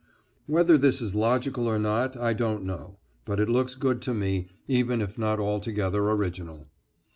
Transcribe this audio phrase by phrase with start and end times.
[0.47, 4.47] Whether this is logical or not, I don't know, but it looks good to me,
[4.67, 6.65] even if not altogether original.